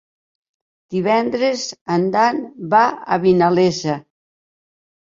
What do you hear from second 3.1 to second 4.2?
a Vinalesa.